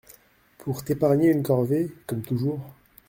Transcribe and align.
Pour 0.57 0.83
t’épargner 0.83 1.27
une 1.29 1.43
corvée!… 1.43 1.91
comme 2.07 2.23
toujours!… 2.23 2.59